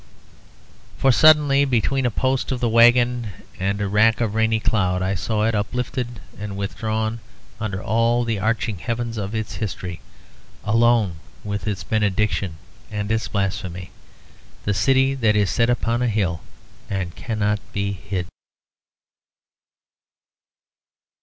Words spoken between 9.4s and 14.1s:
history, alone with its benediction and its blasphemy,